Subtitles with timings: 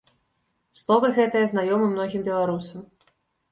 [0.81, 2.79] Словы гэтыя знаёмы многім беларусам.